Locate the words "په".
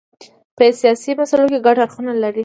0.57-0.63